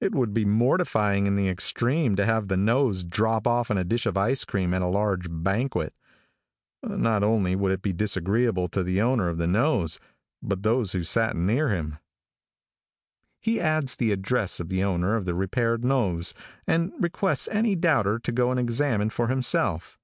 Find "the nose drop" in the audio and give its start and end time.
2.48-3.46